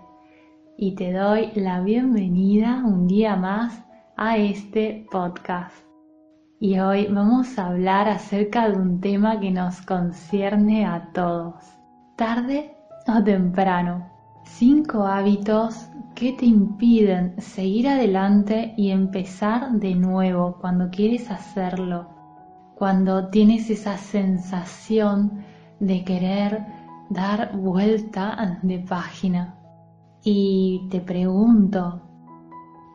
[0.78, 3.84] Y te doy la bienvenida un día más
[4.16, 5.76] a este podcast.
[6.60, 11.56] Y hoy vamos a hablar acerca de un tema que nos concierne a todos.
[12.16, 12.76] Tarde
[13.08, 14.08] o temprano.
[14.44, 15.89] Cinco hábitos
[16.20, 22.10] que te impiden seguir adelante y empezar de nuevo cuando quieres hacerlo,
[22.76, 25.46] cuando tienes esa sensación
[25.80, 26.66] de querer
[27.10, 29.56] dar vuelta de página.
[30.22, 32.02] Y te pregunto,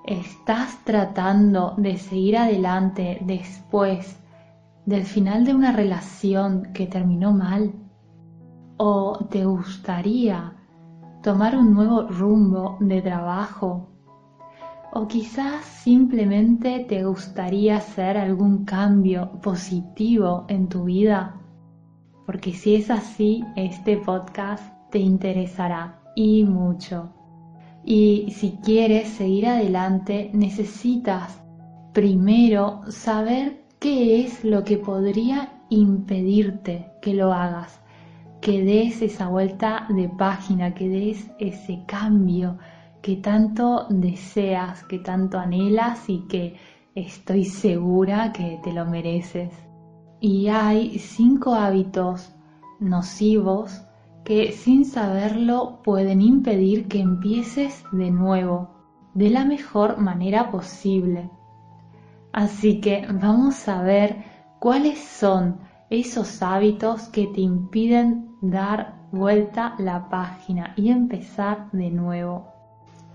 [0.04, 4.20] ¿estás tratando de seguir adelante después
[4.84, 7.72] del final de una relación que terminó mal?
[8.77, 10.52] ¿O te gustaría
[11.25, 13.89] tomar un nuevo rumbo de trabajo
[14.92, 21.41] o quizás simplemente te gustaría hacer algún cambio positivo en tu vida,
[22.27, 27.14] porque si es así, este podcast te interesará y mucho.
[27.83, 31.42] Y si quieres seguir adelante, necesitas
[31.95, 37.80] primero saber qué es lo que podría impedirte que lo hagas
[38.44, 42.58] que des esa vuelta de página, que des ese cambio
[43.00, 46.54] que tanto deseas, que tanto anhelas y que
[46.94, 49.50] estoy segura que te lo mereces.
[50.20, 52.34] Y hay cinco hábitos
[52.80, 53.80] nocivos
[54.24, 58.68] que sin saberlo pueden impedir que empieces de nuevo,
[59.14, 61.30] de la mejor manera posible.
[62.30, 64.22] Así que vamos a ver
[64.60, 65.60] cuáles son
[65.94, 72.48] esos hábitos que te impiden dar vuelta la página y empezar de nuevo.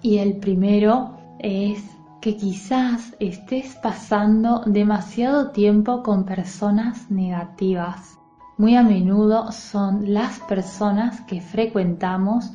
[0.01, 1.83] Y el primero es
[2.21, 8.17] que quizás estés pasando demasiado tiempo con personas negativas.
[8.57, 12.51] Muy a menudo son las personas que frecuentamos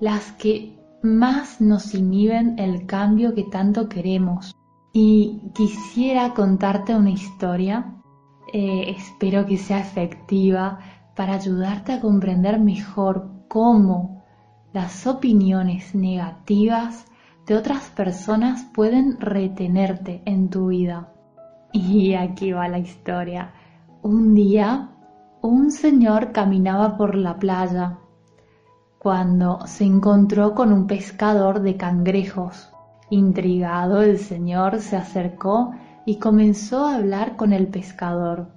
[0.00, 4.54] las que más nos inhiben el cambio que tanto queremos.
[4.92, 7.94] Y quisiera contarte una historia,
[8.56, 10.78] eh, espero que sea efectiva,
[11.16, 14.22] para ayudarte a comprender mejor cómo
[14.72, 17.04] las opiniones negativas
[17.46, 21.12] de otras personas pueden retenerte en tu vida.
[21.72, 23.54] Y aquí va la historia.
[24.02, 24.90] Un día,
[25.42, 27.98] un señor caminaba por la playa
[29.00, 32.70] cuando se encontró con un pescador de cangrejos.
[33.10, 35.72] Intrigado, el señor se acercó
[36.06, 38.48] y comenzó a hablar con el pescador.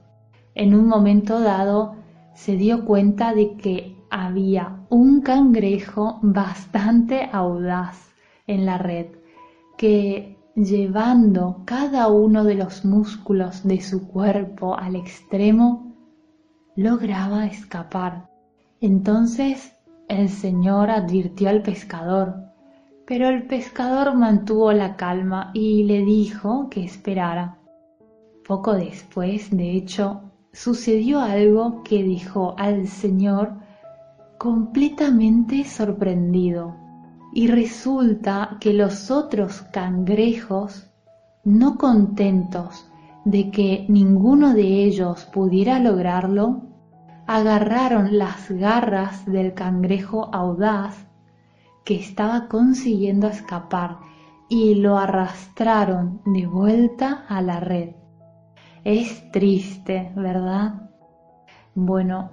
[0.56, 1.96] En un momento dado,
[2.34, 8.12] se dio cuenta de que había un cangrejo bastante audaz
[8.47, 9.08] en la red,
[9.78, 15.94] que llevando cada uno de los músculos de su cuerpo al extremo,
[16.75, 18.29] lograba escapar.
[18.81, 19.74] Entonces
[20.08, 22.47] el Señor advirtió al pescador,
[23.07, 27.57] pero el pescador mantuvo la calma y le dijo que esperara.
[28.45, 33.53] Poco después, de hecho, sucedió algo que dejó al Señor
[34.38, 36.75] completamente sorprendido.
[37.34, 40.90] Y resulta que los otros cangrejos,
[41.46, 42.90] no contentos
[43.23, 46.63] de que ninguno de ellos pudiera lograrlo,
[47.25, 51.06] agarraron las garras del cangrejo audaz
[51.87, 53.99] que estaba consiguiendo escapar
[54.49, 57.91] y lo arrastraron de vuelta a la red.
[58.84, 60.91] Es triste, ¿verdad?
[61.75, 62.31] Bueno,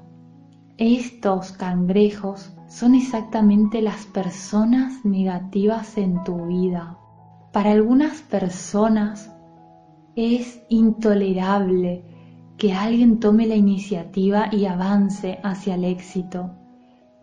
[0.77, 6.99] estos cangrejos son exactamente las personas negativas en tu vida.
[7.53, 9.33] Para algunas personas
[10.17, 12.05] es intolerable
[12.57, 16.64] que alguien tome la iniciativa y avance hacia el éxito.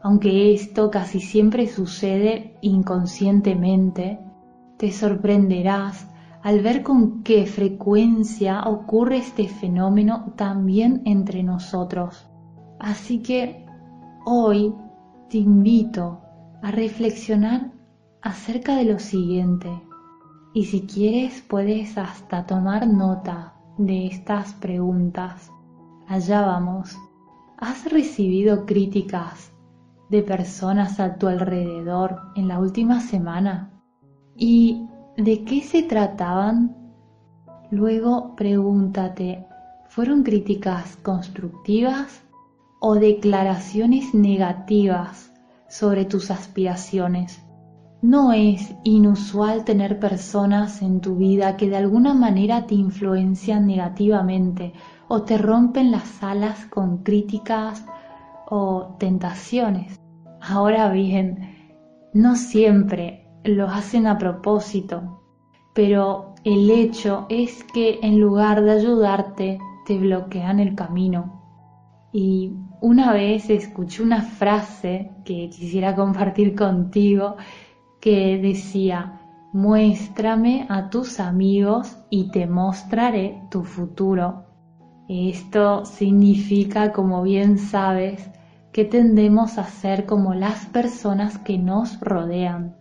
[0.03, 4.19] Aunque esto casi siempre sucede inconscientemente,
[4.77, 6.07] te sorprenderás
[6.41, 12.27] al ver con qué frecuencia ocurre este fenómeno también entre nosotros.
[12.79, 13.67] Así que
[14.25, 14.73] hoy
[15.29, 16.21] te invito
[16.63, 17.71] a reflexionar
[18.23, 19.69] acerca de lo siguiente.
[20.53, 25.51] Y si quieres puedes hasta tomar nota de estas preguntas.
[26.07, 26.97] Allá vamos.
[27.57, 29.51] ¿Has recibido críticas
[30.11, 33.71] de personas a tu alrededor en la última semana?
[34.35, 34.85] ¿Y
[35.15, 36.75] de qué se trataban?
[37.71, 39.47] Luego pregúntate,
[39.87, 42.23] ¿fueron críticas constructivas
[42.81, 45.31] o declaraciones negativas
[45.69, 47.41] sobre tus aspiraciones?
[48.01, 54.73] No es inusual tener personas en tu vida que de alguna manera te influencian negativamente
[55.07, 57.85] o te rompen las alas con críticas
[58.49, 60.00] o tentaciones.
[60.41, 61.55] Ahora bien,
[62.13, 65.21] no siempre lo hacen a propósito,
[65.75, 71.43] pero el hecho es que en lugar de ayudarte, te bloquean el camino.
[72.11, 77.35] Y una vez escuché una frase que quisiera compartir contigo
[77.99, 79.21] que decía,
[79.53, 84.45] muéstrame a tus amigos y te mostraré tu futuro.
[85.07, 88.31] Esto significa, como bien sabes,
[88.71, 92.75] que tendemos a ser como las personas que nos rodean.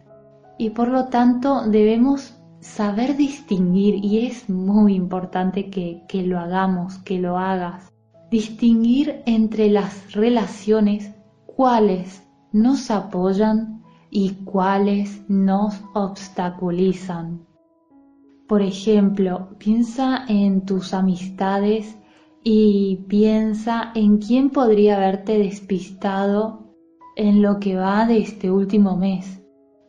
[0.58, 6.98] Y por lo tanto debemos saber distinguir, y es muy importante que, que lo hagamos,
[6.98, 7.90] que lo hagas,
[8.30, 11.10] distinguir entre las relaciones
[11.46, 12.22] cuáles
[12.52, 17.46] nos apoyan y cuáles nos obstaculizan.
[18.48, 21.96] Por ejemplo, piensa en tus amistades
[22.42, 26.74] y piensa en quién podría haberte despistado
[27.16, 29.42] en lo que va de este último mes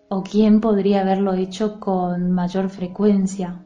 [0.10, 3.66] o quién podría haberlo hecho con mayor frecuencia.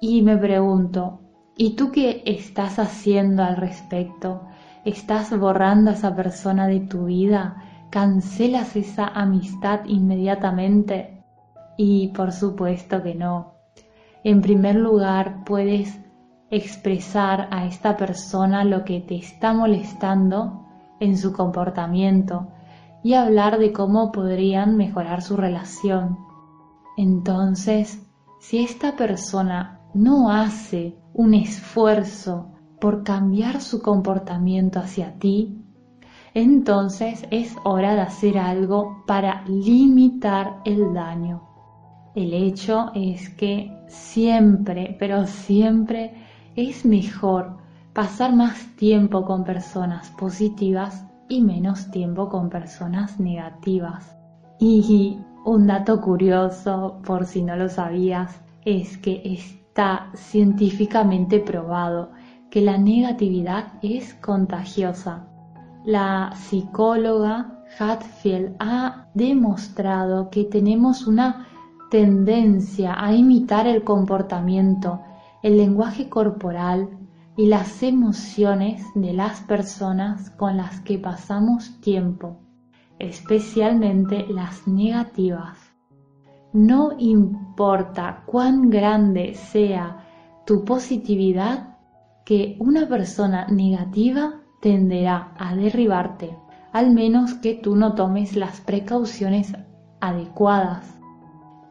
[0.00, 1.20] Y me pregunto,
[1.56, 4.42] ¿y tú qué estás haciendo al respecto?
[4.84, 7.62] ¿Estás borrando a esa persona de tu vida?
[7.90, 11.24] cancelas esa amistad inmediatamente?
[11.76, 13.54] Y por supuesto que no.
[14.24, 15.98] En primer lugar, puedes
[16.50, 20.66] expresar a esta persona lo que te está molestando
[21.00, 22.48] en su comportamiento
[23.02, 26.18] y hablar de cómo podrían mejorar su relación.
[26.96, 28.02] Entonces,
[28.40, 35.62] si esta persona no hace un esfuerzo por cambiar su comportamiento hacia ti,
[36.34, 41.42] entonces es hora de hacer algo para limitar el daño.
[42.14, 46.25] El hecho es que siempre, pero siempre
[46.56, 47.58] es mejor
[47.92, 54.16] pasar más tiempo con personas positivas y menos tiempo con personas negativas.
[54.58, 62.10] Y un dato curioso, por si no lo sabías, es que está científicamente probado
[62.50, 65.26] que la negatividad es contagiosa
[65.86, 71.46] la psicóloga Hatfield ha demostrado que tenemos una
[71.92, 75.00] tendencia a imitar el comportamiento,
[75.46, 76.88] el lenguaje corporal
[77.36, 82.40] y las emociones de las personas con las que pasamos tiempo,
[82.98, 85.56] especialmente las negativas.
[86.52, 90.04] No importa cuán grande sea
[90.46, 91.76] tu positividad,
[92.24, 96.36] que una persona negativa tenderá a derribarte,
[96.72, 99.52] al menos que tú no tomes las precauciones
[100.00, 100.95] adecuadas,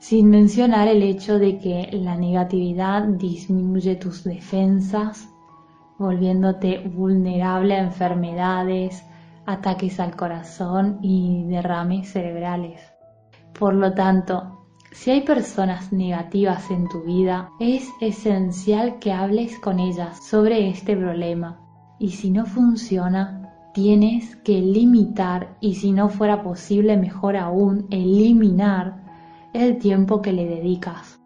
[0.08, 5.28] sin mencionar el hecho de que la negatividad disminuye tus defensas,
[5.98, 9.04] volviéndote vulnerable a enfermedades,
[9.48, 12.80] ataques al corazón y derrames cerebrales.
[13.58, 19.80] Por lo tanto, si hay personas negativas en tu vida, es esencial que hables con
[19.80, 21.60] ellas sobre este problema
[21.98, 29.05] y si no funciona, tienes que limitar y si no fuera posible, mejor aún, eliminar
[29.64, 31.20] el tiempo que le dedicas.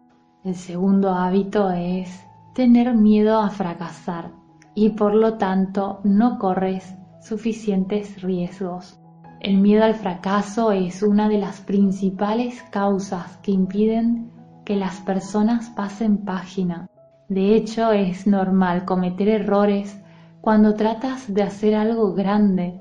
[0.44, 4.30] El segundo hábito es tener miedo a fracasar
[4.74, 9.00] y por lo tanto no corres suficientes riesgos.
[9.40, 14.30] El miedo al fracaso es una de las principales causas que impiden
[14.64, 16.88] que las personas pasen página.
[17.28, 20.00] De hecho, es normal cometer errores
[20.40, 22.80] cuando tratas de hacer algo grande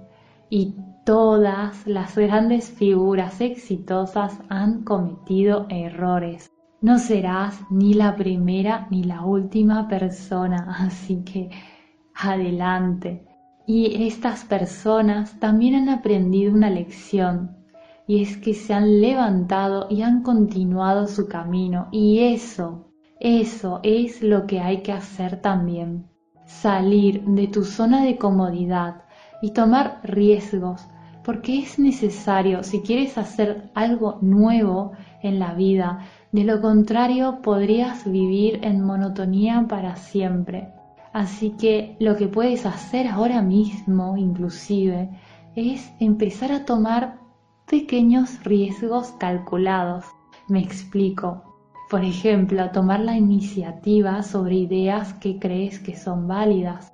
[0.50, 0.76] y
[1.10, 6.52] todas las grandes figuras exitosas han cometido errores.
[6.82, 11.50] No serás ni la primera ni la última persona, así que
[12.14, 13.26] adelante.
[13.66, 17.58] Y estas personas también han aprendido una lección,
[18.06, 24.22] y es que se han levantado y han continuado su camino, y eso, eso es
[24.22, 26.06] lo que hay que hacer también
[26.46, 29.04] salir de tu zona de comodidad
[29.42, 30.88] y tomar riesgos,
[31.30, 36.08] porque es necesario si quieres hacer algo nuevo en la vida.
[36.32, 40.70] De lo contrario, podrías vivir en monotonía para siempre.
[41.14, 45.08] Así que lo que puedes hacer ahora mismo, inclusive,
[45.56, 47.20] es empezar a tomar
[47.68, 50.06] pequeños riesgos calculados.
[50.48, 51.44] Me explico.
[51.92, 56.92] Por ejemplo, tomar la iniciativa sobre ideas que crees que son válidas.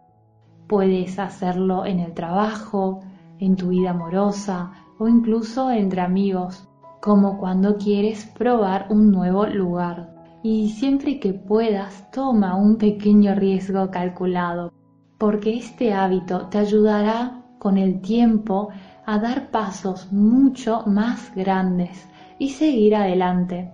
[0.67, 2.99] Puedes hacerlo en el trabajo,
[3.39, 6.67] en tu vida amorosa o incluso entre amigos,
[7.01, 10.13] como cuando quieres probar un nuevo lugar.
[10.43, 14.71] Y siempre que puedas, toma un pequeño riesgo calculado,
[15.17, 18.69] porque este hábito te ayudará con el tiempo
[19.05, 23.71] a dar pasos mucho más grandes y seguir adelante.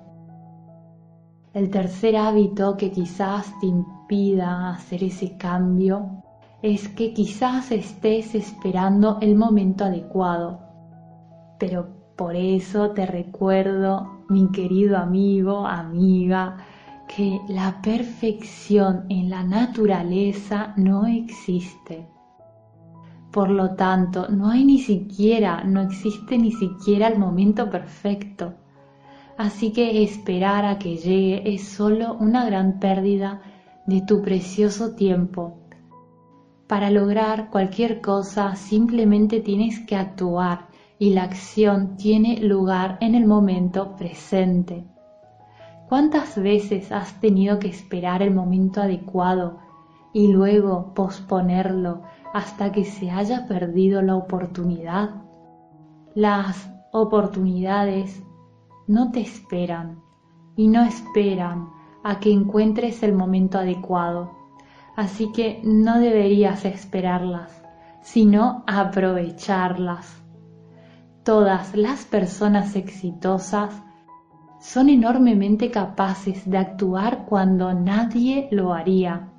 [1.54, 6.24] El tercer hábito que quizás te impida hacer ese cambio
[6.62, 10.60] es que quizás estés esperando el momento adecuado.
[11.58, 16.58] Pero por eso te recuerdo, mi querido amigo, amiga,
[17.08, 22.08] que la perfección en la naturaleza no existe.
[23.32, 28.54] Por lo tanto, no hay ni siquiera, no existe ni siquiera el momento perfecto.
[29.38, 33.42] Así que esperar a que llegue es solo una gran pérdida
[33.88, 35.61] de tu precioso tiempo.
[36.72, 43.28] Para lograr cualquier cosa simplemente tienes que actuar y la acción tiene lugar en el
[43.28, 44.86] momento presente.
[45.90, 49.60] ¿Cuántas veces has tenido que esperar el momento adecuado
[50.14, 55.10] y luego posponerlo hasta que se haya perdido la oportunidad.
[56.16, 58.24] Las oportunidades
[58.88, 60.02] no te esperan
[60.56, 61.68] y no esperan
[62.02, 64.41] a que encuentres el momento adecuado.
[64.96, 67.64] Así que no deberías esperarlas,
[68.02, 70.22] sino aprovecharlas.
[71.24, 73.82] Todas las personas exitosas
[74.60, 79.32] son enormemente capaces de actuar cuando nadie lo haría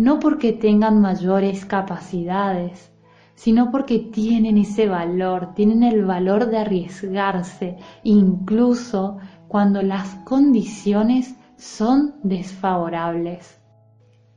[0.00, 2.90] no porque tengan mayores capacidades,
[3.34, 12.14] sino porque tienen ese valor, tienen el valor de arriesgarse, incluso cuando las condiciones son
[12.22, 13.59] desfavorables.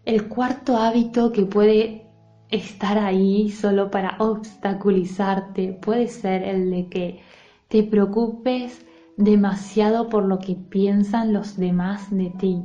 [0.06, 2.08] El cuarto hábito que puede
[2.50, 7.20] estar ahí solo para obstaculizarte puede ser el de que
[7.68, 8.86] te preocupes
[9.18, 12.64] demasiado por lo que piensan los demás de ti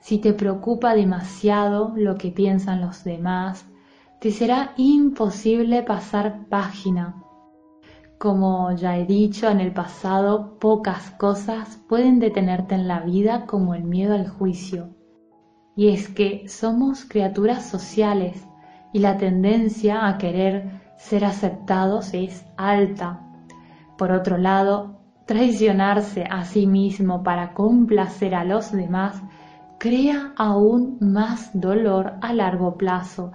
[0.00, 3.66] si te preocupa demasiado lo que piensan los demás,
[4.20, 7.22] te será imposible pasar página.
[8.18, 13.74] Como ya he dicho en el pasado, pocas cosas pueden detenerte en la vida como
[13.74, 14.94] el miedo al juicio.
[15.78, 18.44] Y es que somos criaturas sociales
[18.92, 23.20] y la tendencia a querer ser aceptados es alta.
[23.96, 29.22] Por otro lado, traicionarse a sí mismo para complacer a los demás
[29.78, 33.30] crea aún más dolor a largo plazo,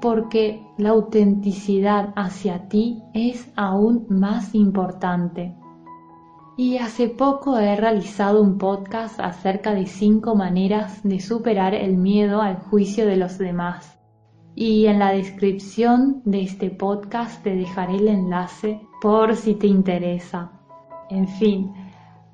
[0.00, 5.56] porque la autenticidad hacia ti es aún más importante.
[6.60, 12.42] Y hace poco he realizado un podcast acerca de cinco maneras de superar el miedo
[12.42, 13.98] al juicio de los demás.
[14.54, 20.52] Y en la descripción de este podcast te dejaré el enlace por si te interesa.
[21.08, 21.72] En fin,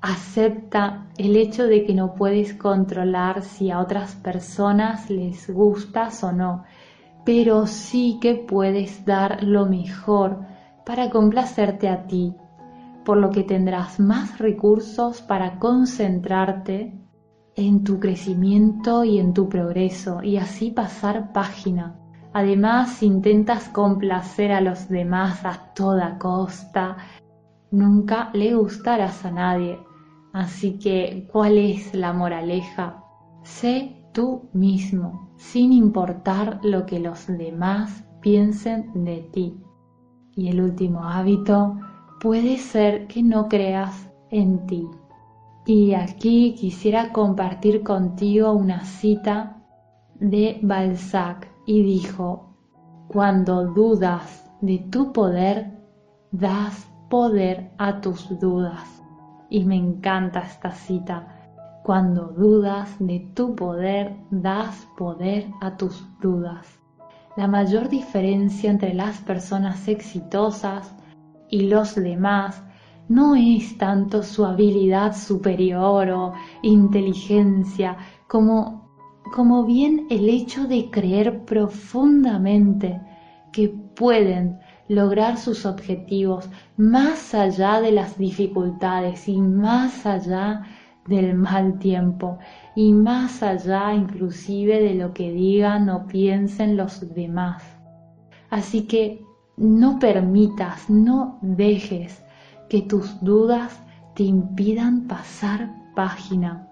[0.01, 6.33] acepta el hecho de que no puedes controlar si a otras personas les gustas o
[6.33, 6.65] no,
[7.23, 10.41] pero sí que puedes dar lo mejor
[10.85, 12.35] para complacerte a ti,
[13.07, 16.93] por lo que tendrás más recursos para concentrarte
[17.55, 21.97] en tu crecimiento y en tu progreso y así pasar página.
[22.33, 26.97] Además, intentas complacer a los demás a toda costa,
[27.71, 29.79] nunca le gustarás a nadie
[30.33, 33.03] Así que, ¿cuál es la moraleja?
[33.41, 39.57] Sé tú mismo, sin importar lo que los demás piensen de ti.
[40.35, 41.79] Y el último hábito
[42.27, 44.85] puede ser que no creas en ti.
[45.65, 49.63] Y aquí quisiera compartir contigo una cita
[50.15, 52.53] de Balzac y dijo,
[53.07, 55.71] cuando dudas de tu poder,
[56.33, 59.01] das poder a tus dudas.
[59.49, 61.33] Y me encanta esta cita.
[61.85, 66.67] Cuando dudas de tu poder, das poder a tus dudas.
[67.37, 70.96] La mayor diferencia entre las personas exitosas
[71.49, 72.63] y los demás
[73.09, 78.89] no es tanto su habilidad superior o inteligencia como,
[79.33, 83.01] como bien el hecho de creer profundamente
[83.53, 90.63] que pueden lograr sus objetivos más allá de las dificultades y más allá
[91.07, 92.37] del mal tiempo
[92.75, 97.63] y más allá inclusive de lo que digan o piensen los demás.
[98.49, 99.26] Así que
[99.57, 102.23] no permitas, no dejes
[102.69, 103.81] que tus dudas
[104.15, 106.67] te impidan pasar página.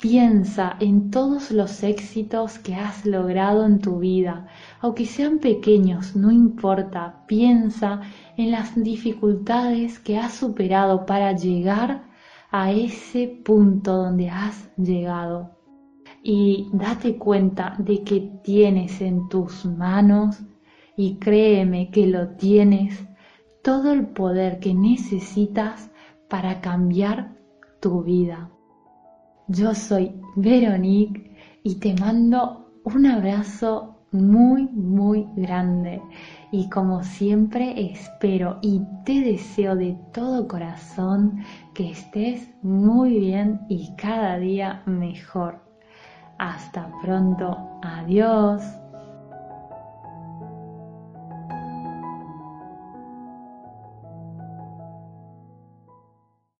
[0.00, 4.46] Piensa en todos los éxitos que has logrado en tu vida,
[4.80, 7.22] aunque sean pequeños, no importa.
[7.28, 8.00] Piensa
[8.36, 12.10] en las dificultades que has superado para llegar
[12.50, 15.50] a ese punto donde has llegado
[16.22, 20.42] y date cuenta de que tienes en tus manos
[20.96, 23.04] y créeme que lo tienes
[23.62, 25.90] todo el poder que necesitas
[26.28, 27.32] para cambiar
[27.80, 28.50] tu vida.
[29.48, 36.02] Yo soy Veronique y te mando un abrazo muy, muy grande.
[36.50, 41.42] Y como siempre espero y te deseo de todo corazón
[41.74, 45.60] que estés muy bien y cada día mejor.
[46.38, 47.56] Hasta pronto.
[47.82, 48.81] Adiós.